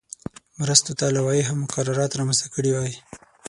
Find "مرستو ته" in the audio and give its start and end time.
0.59-1.05